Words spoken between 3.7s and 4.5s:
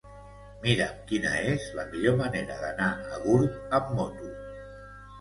amb moto.